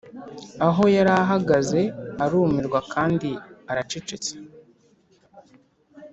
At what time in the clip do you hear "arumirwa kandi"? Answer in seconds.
2.23-3.29